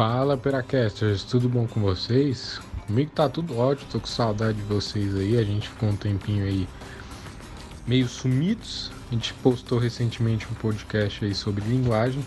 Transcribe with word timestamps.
Fala, 0.00 0.34
Peracasters, 0.34 1.24
tudo 1.24 1.46
bom 1.46 1.66
com 1.66 1.78
vocês? 1.78 2.58
Comigo 2.86 3.10
tá 3.10 3.28
tudo 3.28 3.58
ótimo, 3.58 3.86
tô 3.92 4.00
com 4.00 4.06
saudade 4.06 4.56
de 4.56 4.62
vocês 4.62 5.14
aí. 5.14 5.36
A 5.36 5.44
gente 5.44 5.68
ficou 5.68 5.90
um 5.90 5.94
tempinho 5.94 6.42
aí 6.42 6.66
meio 7.86 8.08
sumidos. 8.08 8.90
A 9.10 9.14
gente 9.14 9.34
postou 9.34 9.78
recentemente 9.78 10.46
um 10.50 10.54
podcast 10.54 11.22
aí 11.22 11.34
sobre 11.34 11.62
linguagem, 11.66 12.24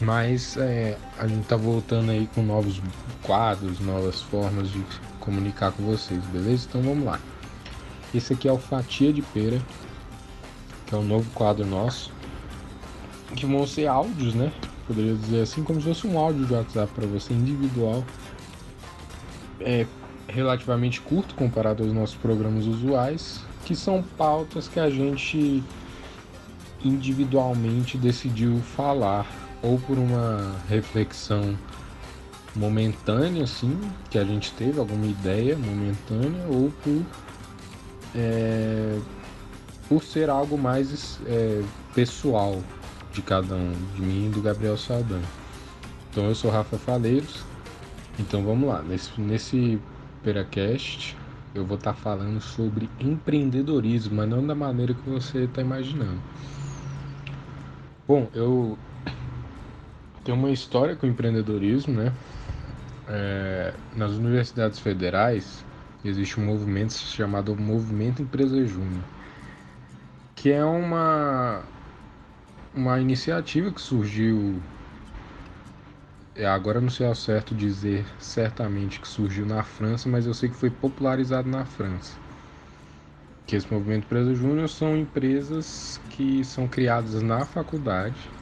mas 0.00 0.56
é, 0.56 0.98
a 1.20 1.28
gente 1.28 1.46
tá 1.46 1.54
voltando 1.54 2.10
aí 2.10 2.28
com 2.34 2.42
novos 2.42 2.82
quadros, 3.22 3.78
novas 3.78 4.20
formas 4.20 4.68
de 4.68 4.84
comunicar 5.20 5.70
com 5.70 5.84
vocês, 5.84 6.20
beleza? 6.32 6.66
Então 6.68 6.82
vamos 6.82 7.04
lá. 7.04 7.20
Esse 8.12 8.32
aqui 8.32 8.48
é 8.48 8.52
o 8.52 8.58
Fatia 8.58 9.12
de 9.12 9.22
Pera, 9.22 9.62
que 10.88 10.96
é 10.96 10.98
um 10.98 11.04
novo 11.04 11.30
quadro 11.30 11.64
nosso, 11.64 12.12
que 13.36 13.46
vão 13.46 13.68
ser 13.68 13.86
áudios, 13.86 14.34
né? 14.34 14.52
Poderia 14.86 15.14
dizer 15.14 15.42
assim, 15.42 15.62
como 15.62 15.80
se 15.80 15.86
fosse 15.86 16.06
um 16.06 16.18
áudio 16.18 16.44
de 16.46 16.52
WhatsApp 16.52 16.92
para 16.92 17.06
você 17.06 17.32
individual. 17.32 18.04
É 19.60 19.86
relativamente 20.28 21.00
curto 21.00 21.34
comparado 21.34 21.82
aos 21.82 21.92
nossos 21.92 22.16
programas 22.16 22.66
usuais, 22.66 23.40
que 23.64 23.76
são 23.76 24.02
pautas 24.16 24.66
que 24.66 24.80
a 24.80 24.90
gente 24.90 25.62
individualmente 26.84 27.96
decidiu 27.96 28.58
falar, 28.76 29.26
ou 29.62 29.78
por 29.78 29.96
uma 29.98 30.56
reflexão 30.68 31.56
momentânea, 32.56 33.44
assim, 33.44 33.78
que 34.10 34.18
a 34.18 34.24
gente 34.24 34.52
teve 34.52 34.78
alguma 34.78 35.06
ideia 35.06 35.56
momentânea, 35.56 36.44
ou 36.48 36.72
por, 36.82 37.02
é, 38.14 38.98
por 39.88 40.02
ser 40.02 40.28
algo 40.28 40.58
mais 40.58 41.20
é, 41.26 41.62
pessoal 41.94 42.58
de 43.12 43.22
cada 43.22 43.54
um, 43.54 43.72
de 43.94 44.02
mim 44.02 44.26
e 44.26 44.28
do 44.30 44.40
Gabriel 44.40 44.76
Saldanha. 44.76 45.22
Então 46.10 46.24
eu 46.24 46.34
sou 46.34 46.50
Rafa 46.50 46.78
Faleiros, 46.78 47.44
então 48.18 48.44
vamos 48.44 48.68
lá, 48.68 48.82
nesse, 48.82 49.20
nesse 49.20 49.80
Peracast 50.22 51.16
eu 51.54 51.66
vou 51.66 51.76
estar 51.76 51.92
tá 51.92 51.98
falando 51.98 52.40
sobre 52.40 52.88
empreendedorismo, 52.98 54.16
mas 54.16 54.28
não 54.28 54.46
da 54.46 54.54
maneira 54.54 54.94
que 54.94 55.08
você 55.08 55.44
está 55.44 55.60
imaginando. 55.60 56.20
Bom, 58.08 58.28
eu 58.34 58.78
tenho 60.24 60.38
uma 60.38 60.50
história 60.50 60.96
com 60.96 61.06
empreendedorismo, 61.06 61.94
né? 61.94 62.12
É, 63.08 63.74
nas 63.96 64.12
universidades 64.12 64.78
federais 64.78 65.64
existe 66.04 66.40
um 66.40 66.46
movimento 66.46 66.92
chamado 66.92 67.54
Movimento 67.54 68.22
Empresa 68.22 68.64
Júnior, 68.64 69.02
que 70.34 70.50
é 70.50 70.64
uma 70.64 71.62
uma 72.74 73.00
iniciativa 73.00 73.72
que 73.72 73.80
surgiu 73.80 74.62
é, 76.34 76.46
agora 76.46 76.80
não 76.80 76.88
sei 76.90 77.06
ao 77.06 77.14
certo 77.14 77.54
dizer 77.54 78.06
certamente 78.18 79.00
que 79.00 79.08
surgiu 79.08 79.44
na 79.46 79.62
França, 79.62 80.08
mas 80.08 80.26
eu 80.26 80.34
sei 80.34 80.48
que 80.48 80.56
foi 80.56 80.70
popularizado 80.70 81.48
na 81.48 81.64
França. 81.66 82.18
Que 83.46 83.56
esse 83.56 83.70
movimento 83.72 84.04
Empresa 84.06 84.34
Júnior 84.34 84.68
são 84.68 84.96
empresas 84.96 85.98
que 86.08 86.42
são 86.44 86.66
criadas 86.68 87.22
na 87.22 87.44
faculdade 87.44 88.34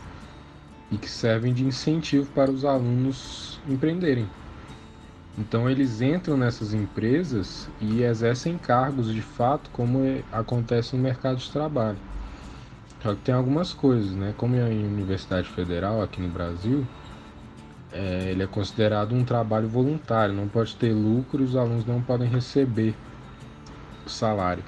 e 0.91 0.99
que 0.99 1.09
servem 1.09 1.53
de 1.55 1.65
incentivo 1.65 2.31
para 2.33 2.51
os 2.51 2.65
alunos 2.65 3.61
empreenderem. 3.67 4.33
Então 5.37 5.69
eles 5.69 6.01
entram 6.01 6.37
nessas 6.37 6.73
empresas 6.75 7.69
e 7.81 8.03
exercem 8.03 8.59
cargos 8.59 9.13
de 9.13 9.23
fato 9.23 9.71
como 9.71 10.05
é, 10.05 10.25
acontece 10.31 10.95
no 10.97 11.03
mercado 11.03 11.39
de 11.39 11.51
trabalho. 11.51 12.01
Só 13.03 13.15
que 13.15 13.21
tem 13.23 13.35
algumas 13.35 13.73
coisas, 13.73 14.13
né? 14.13 14.35
Como 14.37 14.55
é 14.57 14.73
em 14.73 14.85
Universidade 14.85 15.49
Federal 15.49 16.03
aqui 16.03 16.21
no 16.21 16.29
Brasil, 16.29 16.87
é, 17.93 18.31
ele 18.31 18.43
é 18.43 18.47
considerado 18.47 19.15
um 19.15 19.25
trabalho 19.25 19.69
voluntário, 19.69 20.35
não 20.35 20.47
pode 20.47 20.77
ter 20.77 20.93
lucro 20.93 21.43
e 21.43 21.45
os 21.45 21.57
alunos 21.57 21.85
não 21.87 22.01
podem 22.03 22.29
receber 22.29 22.95
salário. 24.07 24.63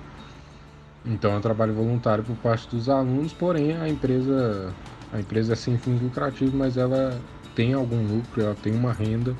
Então 1.04 1.32
é 1.32 1.36
um 1.36 1.40
trabalho 1.40 1.74
voluntário 1.74 2.24
por 2.24 2.36
parte 2.36 2.68
dos 2.68 2.88
alunos, 2.88 3.32
porém 3.32 3.76
a 3.76 3.88
empresa 3.88 4.72
a 5.12 5.20
empresa 5.20 5.52
é 5.52 5.56
sem 5.56 5.76
fins 5.76 6.00
lucrativos, 6.00 6.54
mas 6.54 6.76
ela 6.76 7.20
tem 7.54 7.74
algum 7.74 8.02
lucro, 8.06 8.40
ela 8.40 8.54
tem 8.54 8.72
uma 8.74 8.92
renda, 8.92 9.36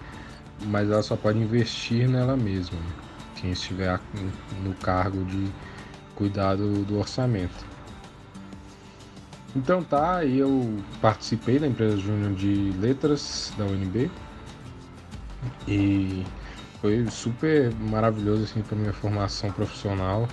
mas 0.66 0.90
ela 0.90 1.02
só 1.02 1.16
pode 1.16 1.38
investir 1.38 2.08
nela 2.08 2.36
mesma, 2.36 2.78
né? 2.78 2.92
quem 3.36 3.52
estiver 3.52 3.98
no 4.62 4.74
cargo 4.74 5.24
de 5.24 5.48
cuidado 6.14 6.84
do 6.84 6.98
orçamento. 6.98 7.71
Então 9.54 9.84
tá, 9.84 10.24
eu 10.24 10.78
participei 11.00 11.58
da 11.58 11.66
empresa 11.66 11.98
júnior 11.98 12.32
de 12.32 12.72
letras 12.78 13.52
da 13.56 13.64
UNB 13.64 14.10
e 15.68 16.24
foi 16.80 17.06
super 17.10 17.72
maravilhoso 17.74 18.44
assim 18.44 18.62
para 18.62 18.76
minha 18.76 18.92
formação 18.92 19.52
profissional. 19.52 20.26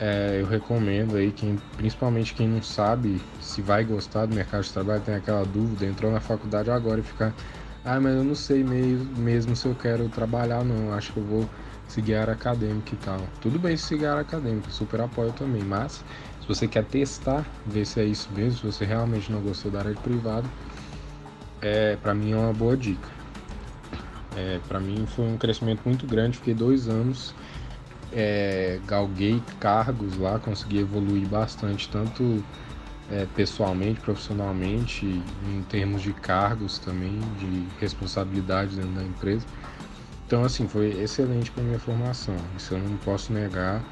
É, 0.00 0.38
eu 0.40 0.46
recomendo 0.46 1.16
aí 1.16 1.32
quem, 1.32 1.56
principalmente 1.76 2.32
quem 2.32 2.48
não 2.48 2.62
sabe 2.62 3.20
se 3.40 3.60
vai 3.60 3.84
gostar 3.84 4.26
do 4.26 4.34
mercado 4.34 4.62
de 4.62 4.72
trabalho, 4.72 5.02
tem 5.02 5.14
aquela 5.16 5.44
dúvida, 5.44 5.84
entrou 5.84 6.12
na 6.12 6.20
faculdade 6.20 6.70
agora 6.70 7.00
e 7.00 7.02
fica, 7.02 7.34
ah, 7.84 7.98
mas 7.98 8.14
eu 8.14 8.22
não 8.22 8.36
sei 8.36 8.62
mesmo, 8.62 9.16
mesmo 9.16 9.56
se 9.56 9.66
eu 9.66 9.74
quero 9.74 10.08
trabalhar 10.08 10.64
não, 10.64 10.92
acho 10.92 11.12
que 11.12 11.18
eu 11.18 11.24
vou 11.24 11.50
seguir 11.88 12.14
a 12.14 12.20
área 12.20 12.34
acadêmica 12.34 12.94
e 12.94 12.98
tal. 12.98 13.20
Tudo 13.40 13.58
bem 13.58 13.76
seguir 13.76 14.06
a 14.06 14.10
área 14.10 14.22
acadêmica, 14.22 14.70
super 14.70 15.00
apoio 15.00 15.32
também, 15.32 15.62
mas 15.62 16.04
se 16.40 16.46
você 16.46 16.68
quer 16.68 16.84
testar, 16.84 17.44
ver 17.66 17.84
se 17.84 18.00
é 18.00 18.04
isso 18.04 18.28
mesmo, 18.32 18.58
se 18.58 18.66
você 18.66 18.84
realmente 18.84 19.32
não 19.32 19.40
gostou 19.40 19.70
da 19.70 19.80
área 19.80 19.94
de 19.94 20.00
privado, 20.00 20.48
é, 21.60 21.96
para 21.96 22.14
mim 22.14 22.32
é 22.32 22.36
uma 22.36 22.52
boa 22.52 22.76
dica. 22.76 23.08
É, 24.36 24.60
para 24.68 24.78
mim 24.78 25.04
foi 25.06 25.24
um 25.24 25.36
crescimento 25.36 25.80
muito 25.84 26.06
grande, 26.06 26.36
fiquei 26.36 26.54
dois 26.54 26.88
anos, 26.88 27.34
é, 28.12 28.78
galguei 28.86 29.42
cargos 29.58 30.16
lá, 30.16 30.38
consegui 30.38 30.78
evoluir 30.78 31.26
bastante, 31.26 31.88
tanto 31.88 32.44
é, 33.10 33.26
pessoalmente, 33.34 34.00
profissionalmente, 34.00 35.06
em 35.06 35.62
termos 35.68 36.02
de 36.02 36.12
cargos 36.12 36.78
também, 36.78 37.18
de 37.38 37.66
responsabilidade 37.80 38.76
dentro 38.76 38.92
da 38.92 39.02
empresa. 39.02 39.46
Então, 40.28 40.44
assim, 40.44 40.68
foi 40.68 40.90
excelente 40.90 41.50
para 41.50 41.64
minha 41.64 41.78
formação, 41.78 42.36
isso 42.56 42.74
eu 42.74 42.78
não 42.78 42.96
posso 42.98 43.32
negar 43.32 43.82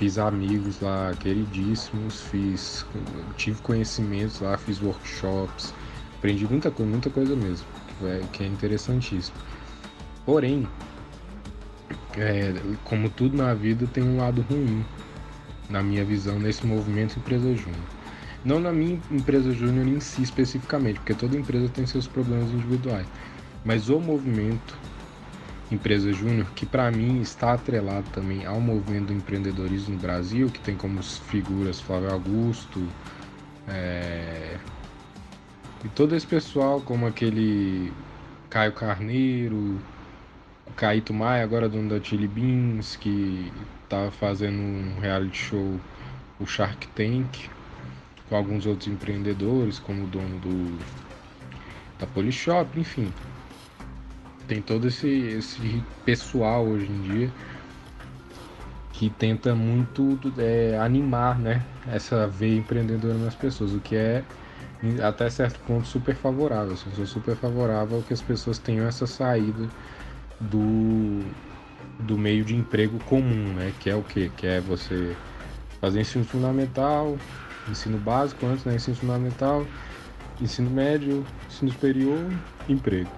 fiz 0.00 0.16
amigos 0.16 0.80
lá 0.80 1.12
queridíssimos, 1.20 2.22
fiz, 2.22 2.86
tive 3.36 3.60
conhecimentos 3.60 4.40
lá, 4.40 4.56
fiz 4.56 4.80
workshops, 4.80 5.74
aprendi 6.16 6.46
muita 6.48 6.70
coisa, 6.70 6.90
muita 6.90 7.10
coisa 7.10 7.36
mesmo, 7.36 7.66
que 7.98 8.06
é, 8.06 8.20
que 8.32 8.42
é 8.42 8.46
interessantíssimo. 8.46 9.36
Porém, 10.24 10.66
é, 12.16 12.54
como 12.84 13.10
tudo 13.10 13.36
na 13.36 13.52
vida 13.52 13.86
tem 13.88 14.02
um 14.02 14.16
lado 14.16 14.40
ruim, 14.48 14.82
na 15.68 15.82
minha 15.82 16.02
visão, 16.02 16.38
nesse 16.38 16.66
movimento 16.66 17.18
empresa 17.18 17.54
júnior. 17.54 17.84
Não 18.42 18.58
na 18.58 18.72
minha 18.72 18.98
empresa 19.10 19.52
júnior 19.52 19.86
em 19.86 20.00
si 20.00 20.22
especificamente, 20.22 20.98
porque 21.00 21.12
toda 21.12 21.36
empresa 21.36 21.68
tem 21.68 21.84
seus 21.84 22.06
problemas 22.06 22.50
individuais, 22.50 23.06
mas 23.66 23.90
o 23.90 24.00
movimento 24.00 24.78
Empresa 25.70 26.12
Júnior, 26.12 26.48
que 26.54 26.66
para 26.66 26.90
mim 26.90 27.20
está 27.20 27.52
atrelado 27.52 28.08
também 28.10 28.44
ao 28.44 28.60
movimento 28.60 29.06
do 29.06 29.12
empreendedorismo 29.12 29.94
no 29.94 30.00
Brasil, 30.00 30.50
que 30.50 30.58
tem 30.58 30.76
como 30.76 31.00
figuras 31.02 31.80
Flávio 31.80 32.10
Augusto, 32.10 32.84
é... 33.68 34.56
e 35.84 35.88
todo 35.90 36.16
esse 36.16 36.26
pessoal, 36.26 36.80
como 36.80 37.06
aquele 37.06 37.92
Caio 38.48 38.72
Carneiro, 38.72 39.80
o 40.66 40.72
Caíto 40.74 41.14
Maia, 41.14 41.44
agora 41.44 41.68
dono 41.68 41.88
da 41.88 42.02
Chili 42.02 42.26
Beans, 42.26 42.96
que 42.96 43.52
estava 43.84 44.10
fazendo 44.10 44.58
um 44.58 44.98
reality 45.00 45.38
show, 45.38 45.80
o 46.40 46.46
Shark 46.46 46.88
Tank, 46.88 47.48
com 48.28 48.34
alguns 48.34 48.66
outros 48.66 48.88
empreendedores, 48.88 49.78
como 49.78 50.02
o 50.02 50.06
dono 50.08 50.38
do 50.40 50.78
da 51.96 52.06
Polishop, 52.06 52.80
enfim 52.80 53.12
tem 54.50 54.60
todo 54.60 54.88
esse, 54.88 55.06
esse 55.06 55.80
pessoal 56.04 56.66
hoje 56.66 56.90
em 56.90 57.02
dia 57.02 57.30
que 58.92 59.08
tenta 59.08 59.54
muito 59.54 60.18
é, 60.36 60.76
animar 60.76 61.38
né, 61.38 61.64
essa 61.86 62.26
veia 62.26 62.58
empreendedora 62.58 63.14
nas 63.14 63.36
pessoas, 63.36 63.72
o 63.72 63.78
que 63.78 63.94
é 63.94 64.24
até 65.06 65.30
certo 65.30 65.60
ponto 65.60 65.86
super 65.86 66.16
favorável. 66.16 66.72
Assim, 66.72 66.90
sou 66.96 67.06
super 67.06 67.36
favorável 67.36 68.02
que 68.02 68.12
as 68.12 68.20
pessoas 68.20 68.58
tenham 68.58 68.88
essa 68.88 69.06
saída 69.06 69.68
do, 70.40 71.22
do 72.00 72.18
meio 72.18 72.44
de 72.44 72.56
emprego 72.56 72.98
comum, 73.04 73.54
né? 73.54 73.72
Que 73.78 73.88
é 73.88 73.94
o 73.94 74.02
que? 74.02 74.30
Que 74.30 74.48
é 74.48 74.60
você 74.60 75.16
fazer 75.80 76.00
ensino 76.00 76.24
fundamental, 76.24 77.16
ensino 77.68 77.98
básico 77.98 78.44
antes, 78.46 78.64
né? 78.64 78.74
Ensino 78.74 78.96
fundamental, 78.96 79.64
ensino 80.40 80.68
médio, 80.68 81.24
ensino 81.48 81.70
superior, 81.70 82.26
emprego 82.68 83.10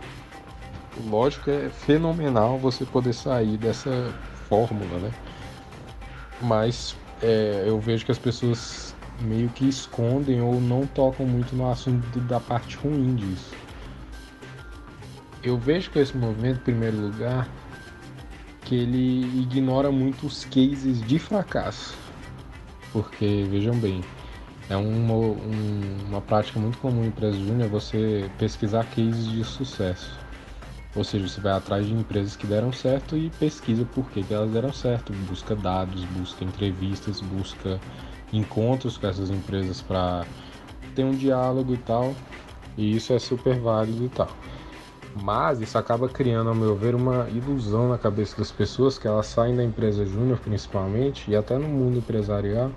lógico, 1.08 1.50
é 1.50 1.70
fenomenal 1.70 2.58
você 2.58 2.84
poder 2.84 3.12
sair 3.12 3.56
dessa 3.56 4.12
fórmula, 4.48 4.98
né? 4.98 5.10
Mas 6.40 6.96
é, 7.22 7.64
eu 7.66 7.80
vejo 7.80 8.04
que 8.04 8.12
as 8.12 8.18
pessoas 8.18 8.94
meio 9.20 9.48
que 9.50 9.68
escondem 9.68 10.40
ou 10.40 10.60
não 10.60 10.86
tocam 10.86 11.26
muito 11.26 11.54
no 11.54 11.70
assunto 11.70 12.18
da 12.20 12.40
parte 12.40 12.76
ruim 12.76 13.14
disso. 13.14 13.54
eu 15.42 15.58
vejo 15.58 15.90
com 15.90 15.98
esse 15.98 16.16
movimento, 16.16 16.58
em 16.58 16.62
primeiro 16.62 16.96
lugar, 16.96 17.48
que 18.64 18.76
ele 18.76 19.40
ignora 19.40 19.90
muito 19.90 20.26
os 20.26 20.44
cases 20.44 21.02
de 21.04 21.18
fracasso. 21.18 21.96
Porque, 22.92 23.46
vejam 23.50 23.74
bem, 23.74 24.04
é 24.70 24.76
uma, 24.76 25.14
um, 25.14 25.98
uma 26.08 26.20
prática 26.20 26.60
muito 26.60 26.78
comum 26.78 27.04
em 27.04 27.08
empresas 27.08 27.40
júnior 27.40 27.68
você 27.68 28.30
pesquisar 28.38 28.84
cases 28.84 29.30
de 29.30 29.42
sucesso. 29.44 30.21
Ou 30.94 31.02
seja, 31.02 31.26
você 31.26 31.40
vai 31.40 31.52
atrás 31.52 31.86
de 31.86 31.94
empresas 31.94 32.36
que 32.36 32.46
deram 32.46 32.70
certo 32.72 33.16
e 33.16 33.30
pesquisa 33.30 33.84
por 33.84 34.10
que, 34.10 34.22
que 34.22 34.34
elas 34.34 34.50
deram 34.52 34.72
certo. 34.72 35.12
Busca 35.12 35.56
dados, 35.56 36.04
busca 36.04 36.44
entrevistas, 36.44 37.20
busca 37.20 37.80
encontros 38.32 38.98
com 38.98 39.06
essas 39.06 39.30
empresas 39.30 39.80
para 39.80 40.26
ter 40.94 41.04
um 41.04 41.14
diálogo 41.14 41.72
e 41.72 41.78
tal. 41.78 42.14
E 42.76 42.94
isso 42.94 43.12
é 43.12 43.18
super 43.18 43.58
válido 43.58 44.04
e 44.04 44.08
tal. 44.10 44.28
Mas 45.14 45.60
isso 45.60 45.76
acaba 45.76 46.08
criando, 46.08 46.48
ao 46.48 46.54
meu 46.54 46.74
ver, 46.74 46.94
uma 46.94 47.28
ilusão 47.30 47.88
na 47.88 47.98
cabeça 47.98 48.36
das 48.36 48.50
pessoas 48.50 48.98
que 48.98 49.06
elas 49.06 49.26
saem 49.26 49.54
da 49.54 49.62
empresa 49.62 50.06
júnior, 50.06 50.38
principalmente, 50.40 51.30
e 51.30 51.36
até 51.36 51.58
no 51.58 51.68
mundo 51.68 51.98
empresarial, 51.98 52.70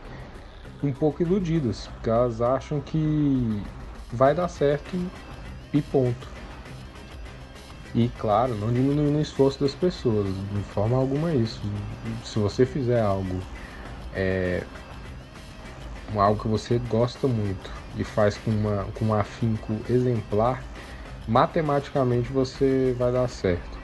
um 0.84 0.92
pouco 0.92 1.22
iludidas, 1.22 1.88
porque 1.88 2.10
elas 2.10 2.42
acham 2.42 2.82
que 2.82 3.64
vai 4.12 4.36
dar 4.36 4.50
certo 4.50 4.98
e 5.74 5.82
ponto. 5.82 6.35
E 7.96 8.10
claro, 8.10 8.54
não 8.56 8.74
diminuindo 8.74 9.18
o 9.18 9.22
esforço 9.22 9.62
das 9.62 9.74
pessoas, 9.74 10.28
de 10.28 10.62
forma 10.74 10.98
alguma 10.98 11.34
isso. 11.34 11.62
Se 12.26 12.38
você 12.38 12.66
fizer 12.66 13.02
algo, 13.02 13.40
é, 14.14 14.62
algo 16.14 16.42
que 16.42 16.48
você 16.50 16.78
gosta 16.78 17.26
muito 17.26 17.72
e 17.98 18.04
faz 18.04 18.38
com, 18.38 18.52
uma, 18.52 18.84
com 18.96 19.06
um 19.06 19.14
afinco 19.14 19.74
exemplar, 19.90 20.62
matematicamente 21.26 22.30
você 22.34 22.94
vai 23.00 23.14
dar 23.14 23.30
certo. 23.30 23.80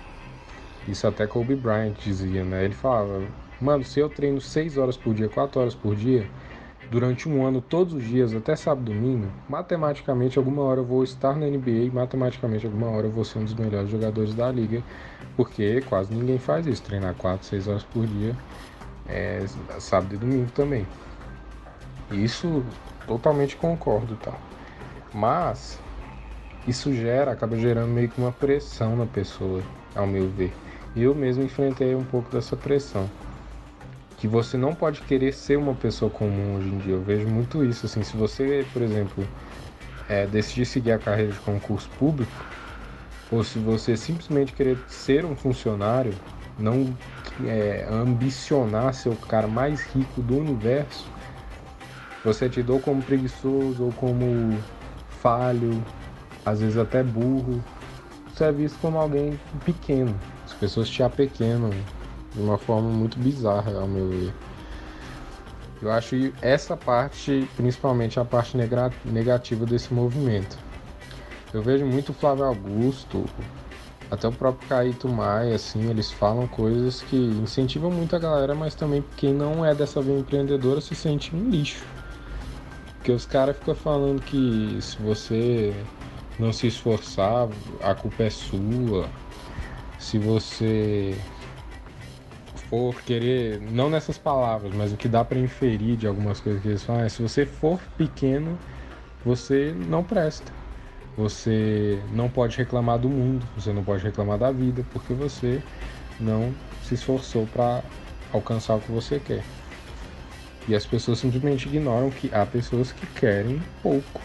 Isso 0.90 1.08
até 1.08 1.26
Kobe 1.26 1.56
Bryant 1.56 1.94
dizia, 2.04 2.44
né? 2.44 2.66
Ele 2.66 2.74
falava, 2.74 3.22
mano, 3.62 3.86
se 3.86 4.02
eu 4.02 4.10
treino 4.10 4.42
6 4.42 4.78
horas 4.78 4.98
por 4.98 5.14
dia, 5.14 5.30
4 5.30 5.62
horas 5.62 5.74
por 5.74 5.96
dia, 5.96 6.28
durante 6.92 7.30
um 7.30 7.46
ano, 7.46 7.62
todos 7.62 7.94
os 7.94 8.04
dias, 8.04 8.36
até 8.36 8.54
sábado 8.54 8.92
e 8.92 8.94
domingo, 8.94 9.26
matematicamente 9.48 10.38
alguma 10.38 10.62
hora 10.64 10.82
eu 10.82 10.84
vou 10.84 11.06
estar 11.06 11.38
na 11.38 11.48
NBA 11.48 11.90
matematicamente 11.94 12.66
alguma 12.66 12.90
hora 12.90 13.08
eu 13.08 13.12
vou 13.12 13.24
ser 13.24 13.40
um 13.40 13.46
dos 13.46 13.54
melhores 13.54 13.90
jogadores 13.90 14.36
da 14.36 14.52
liga, 14.52 14.84
porque 15.38 15.80
quase 15.88 16.14
ninguém 16.14 16.38
faz 16.38 16.68
isso, 16.68 16.84
treinar 16.84 17.16
4, 17.16 17.48
6 17.48 17.68
horas 17.70 17.84
por 17.84 18.06
dia, 18.06 18.36
é, 19.08 19.46
sábado 19.80 20.16
e 20.16 20.18
domingo 20.18 20.52
também. 20.52 20.86
Isso 22.12 22.62
totalmente 23.08 23.56
concordo, 23.56 24.18
tá? 24.18 24.34
Mas 25.14 25.80
isso 26.68 26.94
gera, 26.94 27.32
acaba 27.32 27.58
gerando 27.58 27.88
meio 27.88 28.10
que 28.10 28.20
uma 28.20 28.34
pressão 28.34 28.98
na 28.98 29.06
pessoa, 29.06 29.62
ao 29.96 30.06
meu 30.06 30.28
ver. 30.28 30.54
Eu 30.94 31.16
mesmo 31.16 31.42
enfrentei 31.42 31.96
um 31.96 32.04
pouco 32.04 32.30
dessa 32.30 32.58
pressão 32.58 33.10
que 34.22 34.28
você 34.28 34.56
não 34.56 34.76
pode 34.76 35.02
querer 35.02 35.34
ser 35.34 35.58
uma 35.58 35.74
pessoa 35.74 36.12
comum 36.12 36.56
hoje 36.56 36.68
em 36.68 36.78
dia. 36.78 36.94
Eu 36.94 37.02
vejo 37.02 37.28
muito 37.28 37.66
isso. 37.66 37.88
Assim, 37.88 38.04
se 38.04 38.16
você, 38.16 38.64
por 38.72 38.84
exemplo, 38.84 39.28
é, 40.08 40.28
decidir 40.28 40.68
seguir 40.68 40.92
a 40.92 41.00
carreira 41.00 41.32
de 41.32 41.40
concurso 41.40 41.90
público, 41.98 42.32
ou 43.32 43.44
se 43.44 43.58
você 43.58 43.98
simplesmente 43.98 44.54
querer 44.54 44.78
ser 44.86 45.26
um 45.26 45.36
funcionário, 45.36 46.14
não 46.60 46.96
é, 47.44 47.88
ambicionar 47.90 48.94
ser 48.94 49.10
o 49.10 49.16
cara 49.16 49.48
mais 49.48 49.82
rico 49.88 50.22
do 50.22 50.38
universo, 50.38 51.10
você 52.24 52.46
é 52.46 52.50
tido 52.50 52.74
ou 52.74 52.80
como 52.80 53.02
preguiçoso 53.02 53.86
ou 53.86 53.92
como 53.94 54.64
falho, 55.20 55.84
às 56.46 56.62
vezes 56.62 56.78
até 56.78 57.02
burro. 57.02 57.60
Você 58.32 58.44
é 58.44 58.52
visto 58.52 58.78
como 58.80 59.00
alguém 59.00 59.40
pequeno. 59.66 60.14
As 60.46 60.54
pessoas 60.54 60.88
te 60.88 61.02
apequenam 61.02 61.72
de 62.34 62.42
uma 62.42 62.58
forma 62.58 62.90
muito 62.90 63.20
bizarra, 63.20 63.80
ao 63.80 63.88
meu 63.88 64.08
ver. 64.10 64.34
Eu 65.82 65.92
acho 65.92 66.16
essa 66.42 66.78
parte, 66.78 67.48
principalmente 67.56 68.20
a 68.20 68.26
parte 68.26 68.56
negativa 69.06 69.66
desse 69.66 69.94
movimento. 69.94 70.58
Eu 71.54 71.62
vejo 71.62 71.86
muito 71.86 72.14
Flávio 72.14 72.46
Augusto, 72.46 73.26
até 74.12 74.28
o 74.28 74.32
próprio 74.32 74.68
Caíto 74.70 75.10
Maia, 75.10 75.56
assim, 75.56 75.90
eles 75.90 76.12
falam 76.12 76.46
coisas 76.48 77.02
que 77.02 77.16
incentivam 77.16 77.90
muito 77.90 78.16
a 78.16 78.20
galera, 78.20 78.54
mas 78.54 78.76
também 78.76 79.04
quem 79.18 79.34
não 79.34 79.66
é 79.66 79.74
dessa 79.74 80.02
via 80.02 80.18
empreendedora 80.18 80.82
se 80.82 80.94
sente 80.94 81.36
um 81.36 81.50
lixo. 81.50 81.84
Porque 82.98 83.12
os 83.12 83.26
caras 83.26 83.58
ficam 83.58 83.74
falando 83.74 84.22
que 84.22 84.78
se 84.82 85.02
você 85.02 85.74
não 86.38 86.54
se 86.54 86.68
esforçar, 86.68 87.48
a 87.82 87.96
culpa 87.96 88.24
é 88.24 88.30
sua. 88.30 89.10
Se 89.98 90.20
você 90.20 91.18
for 92.72 92.96
querer, 93.02 93.60
não 93.60 93.90
nessas 93.90 94.18
palavras, 94.18 94.74
mas 94.74 94.94
o 94.94 94.98
que 94.98 95.10
dá 95.10 95.26
para 95.26 95.38
inferir 95.38 95.98
de 95.98 96.08
algumas 96.08 96.40
coisas 96.40 96.62
que 96.62 96.70
eles 96.70 96.82
falam 96.82 97.04
é: 97.04 97.10
se 97.10 97.22
você 97.22 97.46
for 97.46 97.78
pequeno, 97.98 98.58
você 99.26 99.76
não 99.90 100.02
presta. 100.02 100.50
Você 101.18 102.02
não 102.14 102.30
pode 102.30 102.58
reclamar 102.58 102.98
do 102.98 103.10
mundo, 103.10 103.46
você 103.58 103.74
não 103.74 103.84
pode 103.84 104.02
reclamar 104.02 104.38
da 104.38 104.50
vida, 104.50 104.86
porque 104.94 105.14
você 105.14 105.62
não 106.18 106.54
se 106.82 106.94
esforçou 106.94 107.46
para 107.48 107.84
alcançar 108.32 108.76
o 108.76 108.80
que 108.80 108.90
você 108.90 109.20
quer. 109.20 109.44
E 110.70 110.74
as 110.74 110.86
pessoas 110.86 111.20
simplesmente 111.20 111.68
ignoram 111.68 112.10
que 112.10 112.34
há 112.34 112.46
pessoas 112.46 112.94
que 112.94 113.06
querem 113.20 113.62
pouco. 113.84 114.22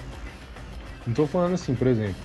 Não 1.05 1.11
estou 1.13 1.27
falando 1.27 1.55
assim, 1.55 1.75
por 1.75 1.89
exemplo, 1.89 2.23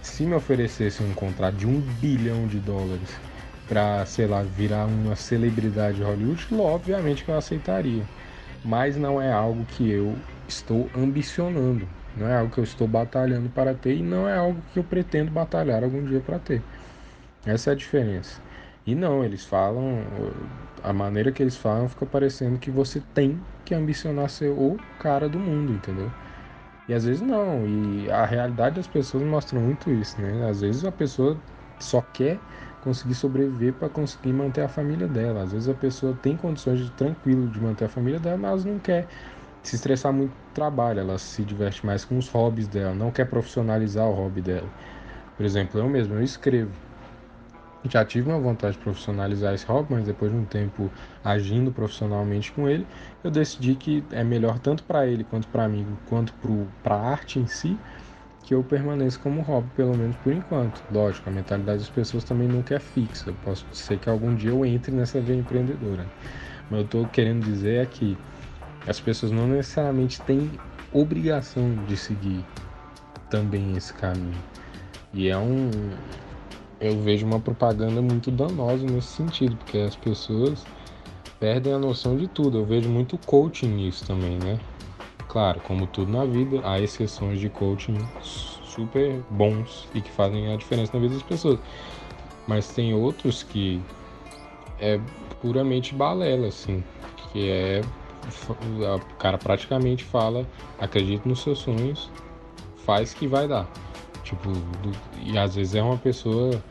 se 0.00 0.22
me 0.22 0.34
oferecesse 0.34 1.02
um 1.02 1.12
contrato 1.12 1.56
de 1.56 1.66
um 1.66 1.80
bilhão 1.80 2.46
de 2.46 2.60
dólares 2.60 3.27
para, 3.68 4.04
sei 4.06 4.26
lá, 4.26 4.42
virar 4.42 4.86
uma 4.86 5.14
celebridade 5.14 5.98
de 5.98 6.02
Hollywood, 6.02 6.46
obviamente 6.52 7.24
que 7.24 7.30
eu 7.30 7.36
aceitaria. 7.36 8.02
Mas 8.64 8.96
não 8.96 9.20
é 9.20 9.30
algo 9.30 9.64
que 9.66 9.90
eu 9.90 10.16
estou 10.48 10.90
ambicionando, 10.96 11.86
não 12.16 12.26
é 12.26 12.36
algo 12.36 12.52
que 12.52 12.58
eu 12.58 12.64
estou 12.64 12.88
batalhando 12.88 13.48
para 13.50 13.74
ter 13.74 13.96
e 13.96 14.02
não 14.02 14.28
é 14.28 14.36
algo 14.36 14.60
que 14.72 14.78
eu 14.78 14.84
pretendo 14.84 15.30
batalhar 15.30 15.84
algum 15.84 16.02
dia 16.02 16.20
para 16.20 16.38
ter. 16.38 16.62
Essa 17.46 17.70
é 17.70 17.72
a 17.72 17.76
diferença. 17.76 18.40
E 18.86 18.94
não, 18.94 19.24
eles 19.24 19.44
falam, 19.44 20.02
a 20.82 20.92
maneira 20.92 21.30
que 21.30 21.42
eles 21.42 21.56
falam 21.56 21.88
fica 21.88 22.06
parecendo 22.06 22.58
que 22.58 22.70
você 22.70 23.00
tem 23.14 23.38
que 23.64 23.74
ambicionar 23.74 24.30
ser 24.30 24.50
o 24.50 24.78
cara 24.98 25.28
do 25.28 25.38
mundo, 25.38 25.72
entendeu? 25.72 26.10
E 26.88 26.94
às 26.94 27.04
vezes 27.04 27.20
não, 27.20 27.66
e 27.66 28.10
a 28.10 28.24
realidade 28.24 28.76
das 28.76 28.86
pessoas 28.86 29.22
mostra 29.22 29.60
muito 29.60 29.90
isso, 29.90 30.20
né? 30.20 30.48
Às 30.48 30.62
vezes 30.62 30.84
a 30.84 30.92
pessoa 30.92 31.36
só 31.78 32.00
quer 32.12 32.38
conseguir 32.88 33.14
sobreviver 33.14 33.74
para 33.74 33.90
conseguir 33.90 34.32
manter 34.32 34.62
a 34.62 34.68
família 34.68 35.06
dela. 35.06 35.42
Às 35.42 35.52
vezes 35.52 35.68
a 35.68 35.74
pessoa 35.74 36.14
tem 36.22 36.38
condições 36.38 36.80
de 36.80 36.90
tranquilo 36.92 37.46
de 37.46 37.60
manter 37.60 37.84
a 37.84 37.88
família 37.88 38.18
dela, 38.18 38.38
mas 38.38 38.64
não 38.64 38.78
quer 38.78 39.08
se 39.62 39.76
estressar 39.76 40.10
muito 40.10 40.30
no 40.30 40.54
trabalho, 40.54 41.00
ela 41.00 41.18
se 41.18 41.44
diverte 41.44 41.84
mais 41.84 42.02
com 42.02 42.16
os 42.16 42.28
hobbies 42.30 42.66
dela, 42.66 42.94
não 42.94 43.10
quer 43.10 43.26
profissionalizar 43.26 44.06
o 44.08 44.14
hobby 44.14 44.40
dela. 44.40 44.68
Por 45.36 45.44
exemplo, 45.44 45.78
eu 45.78 45.86
mesmo, 45.86 46.14
eu 46.14 46.22
escrevo. 46.22 46.70
Já 47.84 48.04
tive 48.06 48.30
uma 48.30 48.38
vontade 48.38 48.78
de 48.78 48.82
profissionalizar 48.82 49.52
esse 49.52 49.66
hobby, 49.66 49.92
mas 49.92 50.06
depois 50.06 50.32
de 50.32 50.38
um 50.38 50.46
tempo 50.46 50.90
agindo 51.22 51.70
profissionalmente 51.70 52.50
com 52.52 52.66
ele, 52.66 52.86
eu 53.22 53.30
decidi 53.30 53.74
que 53.74 54.02
é 54.12 54.24
melhor 54.24 54.58
tanto 54.58 54.82
para 54.82 55.06
ele 55.06 55.24
quanto 55.24 55.46
para 55.48 55.68
mim, 55.68 55.86
quanto 56.06 56.32
para 56.82 56.94
a 56.94 57.10
arte 57.10 57.38
em 57.38 57.46
si, 57.46 57.78
que 58.48 58.54
eu 58.54 58.64
permaneça 58.64 59.18
como 59.18 59.42
hobby, 59.42 59.68
pelo 59.76 59.94
menos 59.94 60.16
por 60.16 60.32
enquanto. 60.32 60.82
Lógico, 60.90 61.28
a 61.28 61.32
mentalidade 61.32 61.80
das 61.80 61.90
pessoas 61.90 62.24
também 62.24 62.48
nunca 62.48 62.76
é 62.76 62.78
fixa. 62.78 63.30
Posso 63.44 63.66
ser 63.72 63.98
que 63.98 64.08
algum 64.08 64.34
dia 64.34 64.48
eu 64.48 64.64
entre 64.64 64.90
nessa 64.90 65.20
via 65.20 65.36
empreendedora. 65.36 66.06
Mas 66.70 66.80
eu 66.80 66.84
estou 66.86 67.06
querendo 67.08 67.44
dizer 67.44 67.82
é 67.82 67.84
que 67.84 68.16
as 68.86 68.98
pessoas 68.98 69.30
não 69.32 69.46
necessariamente 69.46 70.18
têm 70.22 70.50
obrigação 70.94 71.74
de 71.86 71.94
seguir 71.94 72.42
também 73.28 73.76
esse 73.76 73.92
caminho. 73.92 74.32
E 75.12 75.28
é 75.28 75.36
um. 75.36 75.70
Eu 76.80 76.98
vejo 77.02 77.26
uma 77.26 77.40
propaganda 77.40 78.00
muito 78.00 78.30
danosa 78.30 78.86
nesse 78.86 79.08
sentido, 79.08 79.56
porque 79.56 79.76
as 79.76 79.94
pessoas 79.94 80.64
perdem 81.38 81.74
a 81.74 81.78
noção 81.78 82.16
de 82.16 82.26
tudo. 82.26 82.56
Eu 82.56 82.64
vejo 82.64 82.88
muito 82.88 83.18
coaching 83.18 83.68
nisso 83.68 84.06
também, 84.06 84.38
né? 84.38 84.58
Claro, 85.28 85.60
como 85.60 85.86
tudo 85.86 86.10
na 86.10 86.24
vida, 86.24 86.60
há 86.64 86.80
exceções 86.80 87.38
de 87.38 87.50
coaching 87.50 87.98
super 88.22 89.22
bons 89.28 89.86
e 89.94 90.00
que 90.00 90.10
fazem 90.10 90.50
a 90.50 90.56
diferença 90.56 90.92
na 90.94 91.00
vida 91.00 91.14
das 91.14 91.22
pessoas. 91.22 91.60
Mas 92.46 92.72
tem 92.72 92.94
outros 92.94 93.42
que 93.42 93.82
é 94.80 94.98
puramente 95.40 95.94
balela, 95.94 96.48
assim, 96.48 96.82
que 97.30 97.50
é 97.50 97.82
o 98.60 99.16
cara 99.16 99.36
praticamente 99.36 100.02
fala, 100.02 100.46
acredita 100.80 101.28
nos 101.28 101.40
seus 101.40 101.58
sonhos, 101.58 102.10
faz 102.84 103.12
que 103.12 103.26
vai 103.26 103.46
dar. 103.46 103.68
Tipo, 104.24 104.50
e 105.22 105.36
às 105.36 105.54
vezes 105.54 105.74
é 105.74 105.82
uma 105.82 105.98
pessoa, 105.98 106.62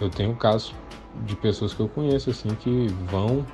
eu 0.00 0.10
tenho 0.10 0.34
casos 0.34 0.74
de 1.24 1.36
pessoas 1.36 1.74
que 1.74 1.80
eu 1.80 1.88
conheço 1.88 2.30
assim 2.30 2.54
que 2.56 2.88
vão 3.10 3.44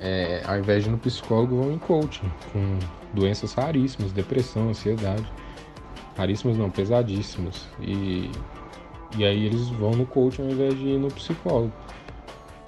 é, 0.00 0.42
ao 0.46 0.58
invés 0.58 0.84
de 0.84 0.90
ir 0.90 0.92
no 0.92 0.98
psicólogo, 0.98 1.56
vão 1.56 1.72
em 1.72 1.78
coaching, 1.78 2.30
com 2.52 2.78
doenças 3.12 3.52
raríssimas, 3.54 4.12
depressão, 4.12 4.68
ansiedade. 4.68 5.26
Raríssimas 6.16 6.56
não, 6.56 6.70
pesadíssimas. 6.70 7.68
E 7.80 8.30
E 9.16 9.24
aí 9.24 9.46
eles 9.46 9.68
vão 9.70 9.92
no 9.92 10.04
coaching 10.06 10.42
ao 10.42 10.50
invés 10.50 10.78
de 10.78 10.88
ir 10.88 10.98
no 10.98 11.08
psicólogo. 11.08 11.72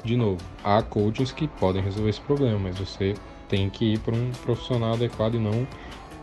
De 0.03 0.17
novo, 0.17 0.41
há 0.65 0.83
coachings 0.83 1.33
que 1.33 1.47
podem 1.47 1.83
resolver 1.83 2.11
esse 2.11 2.21
problema, 2.21 2.59
mas 2.59 2.79
você 2.79 3.15
tem 3.49 3.69
que 3.69 3.93
ir 3.93 3.99
para 3.99 4.15
um 4.15 4.31
profissional 4.43 4.95
adequado 4.95 5.35
e 5.35 5.39
não 5.39 5.67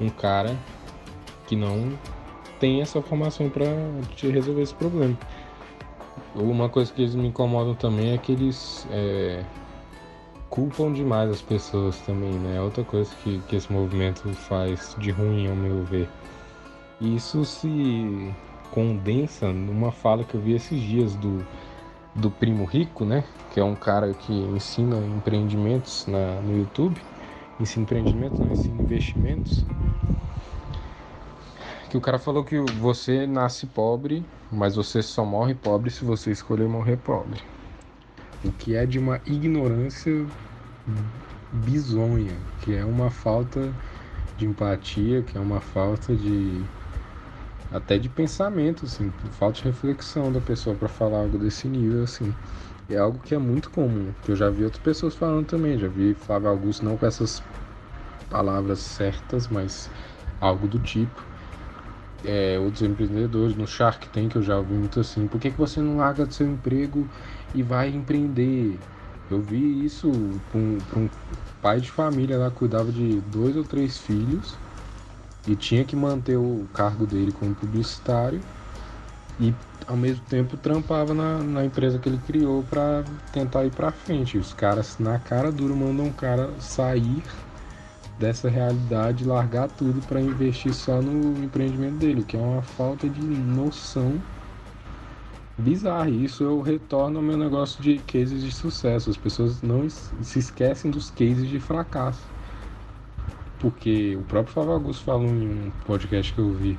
um 0.02 0.10
cara 0.10 0.58
que 1.46 1.56
não 1.56 1.92
tem 2.60 2.82
essa 2.82 3.02
formação 3.02 3.50
para 3.50 3.66
te 4.16 4.28
resolver 4.28 4.64
esse 4.64 4.74
problema. 4.74 5.18
Uma 6.34 6.70
coisa 6.70 6.92
que 6.92 7.02
eles 7.02 7.14
me 7.14 7.28
incomodam 7.28 7.76
também 7.76 8.14
é 8.14 8.18
que 8.18 8.32
eles 8.32 8.88
é, 8.92 9.44
culpam 10.58 10.92
demais 10.92 11.30
as 11.30 11.40
pessoas 11.40 12.00
também, 12.00 12.34
né? 12.34 12.58
É 12.58 12.62
outra 12.62 12.84
coisa 12.84 13.14
que, 13.22 13.40
que 13.48 13.56
esse 13.56 13.72
movimento 13.72 14.28
faz 14.34 14.96
de 14.98 15.12
ruim, 15.12 15.48
ao 15.48 15.56
meu 15.56 15.84
ver. 15.84 16.10
E 17.00 17.16
isso 17.16 17.46
se 17.46 18.34
condensa 18.72 19.54
numa 19.54 19.92
fala 19.92 20.24
que 20.24 20.34
eu 20.34 20.42
vi 20.42 20.54
esses 20.54 20.82
dias 20.82 21.14
do, 21.14 21.46
do 22.16 22.32
Primo 22.32 22.66
Rico, 22.66 23.06
né? 23.06 23.24
Que 23.54 23.60
é 23.60 23.64
um 23.64 23.76
cara 23.76 24.16
que 24.16 24.34
ensina 24.34 24.98
empreendimentos 24.98 26.08
na, 26.08 26.42
no 26.42 26.58
YouTube. 26.58 27.00
Ensina 27.60 27.84
empreendimentos, 27.84 28.40
não, 28.40 28.52
ensina 28.52 28.82
investimentos. 28.82 29.64
Que 31.88 31.98
o 31.98 32.02
cara 32.02 32.18
falou 32.18 32.44
que 32.44 32.60
você 32.80 33.28
nasce 33.28 33.68
pobre, 33.68 34.26
mas 34.52 34.76
você 34.76 35.04
só 35.04 35.24
morre 35.24 35.54
pobre 35.54 35.92
se 35.92 36.04
você 36.04 36.32
escolher 36.32 36.68
morrer 36.68 36.98
pobre. 36.98 37.40
O 38.44 38.52
que 38.52 38.76
é 38.76 38.88
de 38.88 38.98
uma 38.98 39.22
ignorância 39.26 40.28
bizonha, 41.52 42.36
que 42.62 42.74
é 42.74 42.86
uma 42.86 43.10
falta 43.10 43.74
de 44.38 44.46
empatia, 44.46 45.24
que 45.24 45.38
é 45.38 45.42
uma 45.42 45.62
falta 45.62 46.16
de 46.16 46.62
até 47.72 47.98
de 47.98 48.10
pensamento, 48.10 48.86
assim, 48.86 49.12
falta 49.32 49.58
de 49.60 49.64
reflexão 49.66 50.32
da 50.32 50.40
pessoa 50.40 50.76
para 50.76 50.88
falar 50.88 51.20
algo 51.20 51.38
desse 51.38 51.68
nível, 51.68 52.04
assim. 52.04 52.34
É 52.90 52.98
algo 52.98 53.20
que 53.20 53.36
é 53.36 53.38
muito 53.38 53.70
comum, 53.70 54.14
que 54.24 54.32
eu 54.32 54.36
já 54.36 54.50
vi 54.50 54.64
outras 54.64 54.82
pessoas 54.82 55.16
falando 55.16 55.46
também, 55.46 55.78
já 55.78 55.88
vi 55.90 56.14
Flávio 56.14 56.50
Augusto 56.50 56.86
não 56.86 56.98
com 56.98 57.06
essas 57.06 57.44
palavras 58.30 58.80
certas, 58.80 59.48
mas 59.48 59.90
algo 60.40 60.68
do 60.68 60.80
tipo. 60.80 61.22
É, 62.24 62.60
outros 62.60 62.82
empreendedores 62.82 63.56
no 63.56 63.68
Shark 63.68 64.10
Tank 64.10 64.36
eu 64.36 64.42
já 64.42 64.58
ouvi 64.58 64.74
muito 64.74 65.00
assim, 65.00 65.28
por 65.28 65.40
que, 65.40 65.52
que 65.52 65.58
você 65.58 65.82
não 65.82 65.98
larga 65.98 66.26
do 66.26 66.34
seu 66.34 66.48
emprego 66.48 67.08
e 67.54 67.62
vai 67.64 67.90
empreender? 67.90 68.80
Eu 69.30 69.42
vi 69.42 69.86
isso 69.86 70.10
um, 70.10 70.78
um 70.96 71.10
pai 71.62 71.82
de 71.82 71.92
família 71.92 72.38
lá, 72.38 72.50
cuidava 72.50 72.92
de 72.92 73.20
dois 73.22 73.56
ou 73.58 73.64
três 73.64 73.98
filhos 73.98 74.56
e 75.46 75.56
tinha 75.56 75.84
que 75.84 75.96
manter 75.96 76.38
o 76.38 76.66
cargo 76.74 77.06
dele 77.06 77.32
como 77.32 77.54
publicitário 77.54 78.42
e 79.40 79.54
ao 79.86 79.96
mesmo 79.96 80.24
tempo 80.26 80.58
trampava 80.58 81.14
na, 81.14 81.40
na 81.40 81.66
empresa 81.66 82.00
que 82.00 82.10
ele 82.10 82.20
criou 82.26 82.64
para 82.64 83.04
tentar 83.32 83.66
ir 83.66 83.72
para 83.72 83.92
frente. 83.92 84.38
Os 84.38 84.54
caras 84.54 84.98
na 85.00 85.20
cara 85.20 85.52
dura 85.52 85.74
mandam 85.74 86.08
um 86.08 86.14
cara 86.14 86.50
sair 86.60 87.24
dessa 88.20 88.50
realidade, 88.50 89.24
largar 89.24 89.70
tudo 89.70 90.02
para 90.08 90.20
investir 90.20 90.74
só 90.74 91.02
no 91.02 91.44
empreendimento 91.44 91.98
dele, 91.98 92.24
que 92.24 92.36
é 92.36 92.40
uma 92.40 92.62
falta 92.62 93.08
de 93.08 93.22
noção 93.22 94.22
bizarra. 95.58 96.10
Isso 96.10 96.44
eu 96.44 96.62
retorno 96.62 97.18
ao 97.18 97.24
meu 97.24 97.38
negócio 97.38 97.82
de 97.82 98.00
cases 98.00 98.44
de 98.44 98.52
sucesso. 98.52 99.10
As 99.10 99.18
pessoas 99.18 99.62
não 99.62 99.90
se 99.90 100.40
esquecem 100.40 100.92
dos 100.92 101.10
cases 101.10 101.50
de 101.50 101.60
fracasso. 101.60 102.22
Porque 103.60 104.16
o 104.16 104.22
próprio 104.24 104.54
Flávio 104.54 104.74
Augusto 104.74 105.04
falou 105.04 105.26
em 105.26 105.68
um 105.68 105.72
podcast 105.86 106.32
que 106.32 106.40
eu 106.40 106.54
vi. 106.54 106.78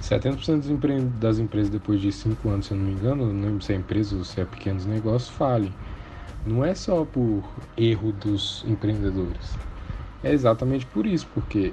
70% 0.00 1.18
das 1.18 1.38
empresas 1.38 1.70
depois 1.70 2.00
de 2.00 2.12
5 2.12 2.48
anos, 2.50 2.66
se 2.66 2.72
eu 2.72 2.76
não 2.76 2.84
me 2.84 2.92
engano, 2.92 3.32
não 3.32 3.46
lembro 3.46 3.62
se 3.62 3.72
é 3.72 3.76
empresa 3.76 4.14
ou 4.14 4.24
se 4.24 4.40
é 4.40 4.44
pequenos 4.44 4.84
negócios, 4.84 5.30
falem. 5.30 5.72
Não 6.44 6.64
é 6.64 6.74
só 6.74 7.04
por 7.04 7.42
erro 7.76 8.12
dos 8.12 8.62
empreendedores. 8.68 9.58
É 10.22 10.32
exatamente 10.32 10.84
por 10.86 11.06
isso, 11.06 11.26
porque 11.32 11.72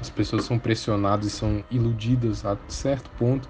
as 0.00 0.10
pessoas 0.10 0.44
são 0.44 0.58
pressionadas 0.58 1.26
e 1.26 1.30
são 1.30 1.64
iludidas 1.70 2.44
a 2.44 2.56
certo 2.68 3.10
ponto. 3.18 3.48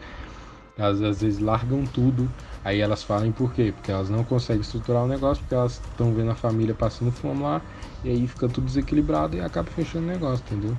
Elas 0.77 1.01
às 1.03 1.21
vezes 1.21 1.39
largam 1.39 1.87
tudo 1.87 2.29
Aí 2.65 2.81
elas 2.81 3.03
falam 3.03 3.31
por 3.31 3.53
quê? 3.53 3.71
Porque 3.73 3.91
elas 3.91 4.09
não 4.09 4.25
conseguem 4.25 4.63
estruturar 4.63 5.05
o 5.05 5.07
negócio, 5.07 5.43
porque 5.43 5.55
elas 5.55 5.73
estão 5.75 6.15
vendo 6.15 6.31
a 6.31 6.35
família 6.35 6.75
passando 6.75 7.13
fome 7.13 7.43
lá, 7.43 7.61
e 8.03 8.09
aí 8.09 8.27
fica 8.27 8.49
tudo 8.49 8.65
desequilibrado 8.65 9.37
e 9.37 9.41
acaba 9.41 9.71
fechando 9.71 10.07
o 10.07 10.09
negócio, 10.09 10.43
entendeu? 10.47 10.75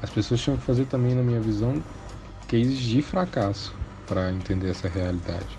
As 0.00 0.08
pessoas 0.08 0.40
tinham 0.40 0.56
que 0.56 0.62
fazer 0.62 0.84
também, 0.84 1.12
na 1.12 1.22
minha 1.22 1.40
visão, 1.40 1.82
cases 2.46 2.78
de 2.78 3.02
fracasso 3.02 3.74
para 4.06 4.30
entender 4.32 4.70
essa 4.70 4.86
realidade. 4.86 5.58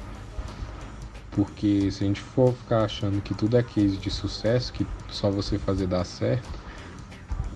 Porque 1.32 1.92
se 1.92 2.06
a 2.06 2.08
gente 2.08 2.22
for 2.22 2.54
ficar 2.54 2.86
achando 2.86 3.22
que 3.22 3.34
tudo 3.34 3.58
é 3.58 3.64
case 3.64 3.98
de 3.98 4.10
sucesso, 4.10 4.72
que 4.72 4.88
só 5.10 5.30
você 5.30 5.60
fazer 5.60 5.88
dar 5.88 6.06
certo, 6.06 6.48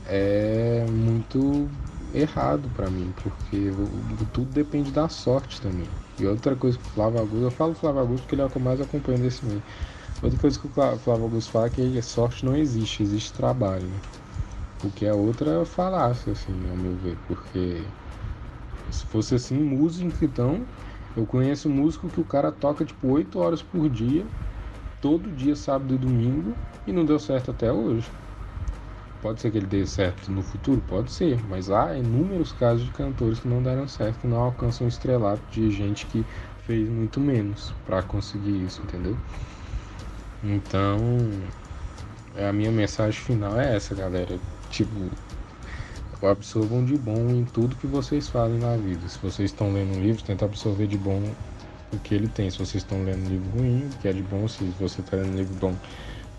é 0.05 0.83
muito 0.89 1.69
errado 2.13 2.69
para 2.71 2.89
mim, 2.89 3.13
porque 3.13 3.71
tudo 4.31 4.51
depende 4.51 4.91
da 4.91 5.09
sorte 5.09 5.59
também. 5.61 5.97
E 6.17 6.25
outra 6.25 6.55
coisa 6.55 6.77
que 6.77 6.85
o 6.85 6.87
Flávio 6.89 7.19
Augusto, 7.19 7.45
eu 7.45 7.51
falo 7.51 7.73
Flávio 7.75 8.01
Augusto 8.01 8.23
porque 8.25 8.35
ele 8.35 8.41
é 8.41 8.45
o 8.45 8.49
que 8.49 8.57
eu 8.57 8.61
mais 8.61 8.81
acompanho 8.81 9.19
desse 9.21 9.45
meio. 9.45 9.63
Outra 10.21 10.39
coisa 10.39 10.59
que 10.59 10.67
o 10.67 10.69
Flávio 10.71 11.11
Augusto 11.23 11.51
fala 11.51 11.67
é 11.67 11.69
que 11.71 12.01
sorte 12.03 12.45
não 12.45 12.55
existe, 12.55 13.03
existe 13.03 13.33
trabalho. 13.33 14.03
O 14.81 14.91
que 14.91 15.05
é 15.05 15.13
outra 15.13 15.65
falácia, 15.65 16.33
assim, 16.33 16.67
ao 16.69 16.77
meu 16.77 16.97
ver, 16.97 17.17
porque 17.23 17.93
se 18.89 19.05
fosse 19.05 19.35
assim, 19.35 19.57
músico, 19.59 20.23
então, 20.25 20.69
eu 21.15 21.25
conheço 21.27 21.69
músico 21.69 22.09
que 22.09 22.19
o 22.19 22.25
cara 22.25 22.51
toca 22.51 22.85
tipo 22.85 23.07
8 23.09 23.39
horas 23.39 23.61
por 23.63 23.89
dia, 23.89 24.31
todo 25.01 25.31
dia, 25.33 25.55
sábado 25.55 25.95
e 25.95 25.97
domingo, 25.99 26.61
e 26.85 26.93
não 26.93 27.05
deu 27.05 27.19
certo 27.19 27.51
até 27.51 27.71
hoje. 27.73 28.13
Pode 29.21 29.41
ser 29.41 29.51
que 29.51 29.57
ele 29.57 29.67
dê 29.67 29.85
certo 29.85 30.31
no 30.31 30.41
futuro? 30.41 30.81
Pode 30.87 31.11
ser, 31.11 31.39
mas 31.49 31.69
há 31.69 31.97
inúmeros 31.97 32.53
casos 32.53 32.85
de 32.85 32.91
cantores 32.91 33.39
que 33.39 33.47
não 33.47 33.61
deram 33.61 33.87
certo, 33.87 34.19
que 34.19 34.27
não 34.27 34.37
alcançam 34.37 34.87
o 34.87 34.89
estrelato 34.89 35.41
de 35.51 35.69
gente 35.71 36.05
que 36.05 36.25
fez 36.65 36.87
muito 36.87 37.19
menos 37.19 37.73
para 37.85 38.01
conseguir 38.01 38.63
isso, 38.63 38.81
entendeu? 38.81 39.17
Então, 40.41 40.97
a 42.47 42.53
minha 42.53 42.71
mensagem 42.71 43.19
final 43.19 43.59
é 43.59 43.75
essa, 43.75 43.93
galera. 43.93 44.39
Tipo, 44.69 45.09
absorvam 46.21 46.85
de 46.85 46.97
bom 46.97 47.29
em 47.29 47.43
tudo 47.43 47.75
que 47.75 47.87
vocês 47.87 48.29
fazem 48.29 48.59
na 48.59 48.77
vida. 48.77 49.07
Se 49.09 49.17
vocês 49.19 49.51
estão 49.51 49.73
lendo 49.73 49.97
um 49.97 50.01
livro, 50.01 50.23
tenta 50.23 50.45
absorver 50.45 50.87
de 50.87 50.97
bom 50.97 51.21
o 51.91 51.99
que 51.99 52.13
ele 52.15 52.27
tem. 52.27 52.49
Se 52.49 52.57
vocês 52.57 52.83
estão 52.83 53.03
lendo 53.03 53.25
um 53.25 53.29
livro 53.29 53.49
ruim, 53.57 53.85
o 53.85 53.97
que 53.97 54.07
é 54.07 54.13
de 54.13 54.21
bom. 54.21 54.47
Se 54.47 54.63
você 54.79 55.01
está 55.01 55.17
lendo 55.17 55.33
um 55.33 55.35
livro 55.35 55.55
bom, 55.55 55.75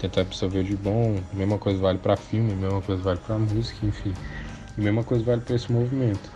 tentar 0.01 0.23
absorver 0.23 0.65
de 0.65 0.77
bom. 0.77 1.21
Mesma 1.33 1.59
coisa 1.59 1.81
vale 1.81 1.99
para 1.99 2.17
filme, 2.17 2.55
mesma 2.55 2.81
coisa 2.81 3.03
vale 3.03 3.21
para 3.21 3.39
música, 3.39 3.87
enfim. 3.87 4.15
E 4.77 4.81
mesma 4.81 5.05
coisa 5.05 5.25
vale 5.25 5.43
para 5.43 5.55
esse 5.55 5.71
movimento, 5.71 6.31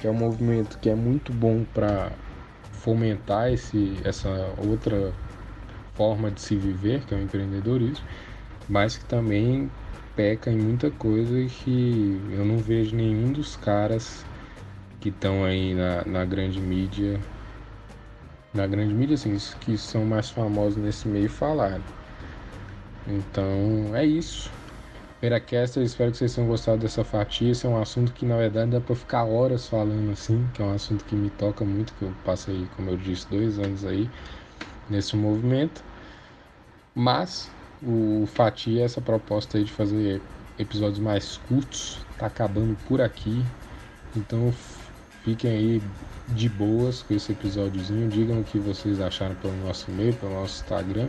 que 0.00 0.06
é 0.06 0.10
um 0.10 0.14
movimento 0.14 0.78
que 0.78 0.88
é 0.88 0.94
muito 0.94 1.32
bom 1.32 1.64
para 1.74 2.12
fomentar 2.72 3.52
esse, 3.52 3.98
essa 4.04 4.28
outra 4.56 5.12
forma 5.94 6.30
de 6.30 6.40
se 6.40 6.56
viver, 6.56 7.02
que 7.04 7.12
é 7.12 7.16
o 7.16 7.22
empreendedorismo, 7.22 8.04
mas 8.68 8.96
que 8.96 9.04
também 9.04 9.68
peca 10.14 10.50
em 10.50 10.56
muita 10.56 10.90
coisa 10.90 11.38
e 11.38 11.46
que 11.46 12.20
eu 12.30 12.44
não 12.44 12.58
vejo 12.58 12.94
nenhum 12.94 13.32
dos 13.32 13.56
caras 13.56 14.24
que 15.00 15.08
estão 15.08 15.44
aí 15.44 15.74
na, 15.74 16.04
na 16.04 16.24
grande 16.24 16.60
mídia, 16.60 17.20
na 18.52 18.66
grande 18.66 18.94
mídia, 18.94 19.14
assim, 19.14 19.36
que 19.60 19.76
são 19.76 20.04
mais 20.04 20.30
famosos 20.30 20.76
nesse 20.76 21.06
meio 21.08 21.28
falar. 21.28 21.80
Então 23.08 23.96
é 23.96 24.04
isso. 24.04 24.50
Peracaster, 25.20 25.82
espero 25.82 26.12
que 26.12 26.18
vocês 26.18 26.34
tenham 26.34 26.48
gostado 26.48 26.78
dessa 26.78 27.02
fatia. 27.02 27.50
Esse 27.50 27.66
é 27.66 27.68
um 27.68 27.80
assunto 27.80 28.12
que 28.12 28.24
na 28.24 28.36
verdade 28.36 28.70
dá 28.70 28.80
pra 28.80 28.94
ficar 28.94 29.24
horas 29.24 29.66
falando 29.66 30.12
assim, 30.12 30.46
que 30.54 30.62
é 30.62 30.64
um 30.64 30.74
assunto 30.74 31.04
que 31.04 31.16
me 31.16 31.30
toca 31.30 31.64
muito, 31.64 31.92
que 31.94 32.02
eu 32.02 32.12
passei, 32.24 32.68
como 32.76 32.90
eu 32.90 32.96
disse, 32.96 33.26
dois 33.28 33.58
anos 33.58 33.84
aí 33.84 34.08
nesse 34.88 35.16
movimento. 35.16 35.82
Mas 36.94 37.50
o 37.82 38.26
Fatia, 38.26 38.84
essa 38.84 39.00
proposta 39.00 39.58
aí 39.58 39.64
de 39.64 39.72
fazer 39.72 40.20
episódios 40.58 41.00
mais 41.00 41.38
curtos, 41.48 41.98
tá 42.16 42.26
acabando 42.26 42.76
por 42.86 43.00
aqui. 43.00 43.44
Então 44.14 44.52
fiquem 45.24 45.50
aí 45.50 45.82
de 46.28 46.48
boas 46.48 47.02
com 47.02 47.14
esse 47.14 47.32
episódiozinho. 47.32 48.08
Digam 48.08 48.40
o 48.40 48.44
que 48.44 48.58
vocês 48.58 49.00
acharam 49.00 49.34
pelo 49.36 49.56
nosso 49.64 49.90
e-mail, 49.90 50.14
pelo 50.14 50.34
nosso 50.34 50.62
Instagram 50.62 51.08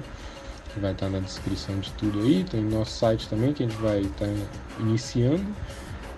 que 0.74 0.80
vai 0.80 0.92
estar 0.92 1.10
na 1.10 1.20
descrição 1.20 1.80
de 1.80 1.92
tudo 1.94 2.20
aí. 2.22 2.44
Tem 2.44 2.62
nosso 2.62 2.92
site 2.92 3.28
também 3.28 3.54
que 3.54 3.64
a 3.64 3.68
gente 3.68 3.80
vai 3.82 4.02
estar 4.02 4.28
iniciando. 4.80 5.46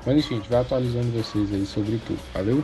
Mas 0.05 0.17
enfim, 0.17 0.35
a 0.35 0.37
gente 0.37 0.49
vai 0.49 0.61
atualizando 0.61 1.11
vocês 1.11 1.53
aí 1.53 1.65
sobre 1.65 1.99
tudo. 2.05 2.19
Valeu? 2.33 2.63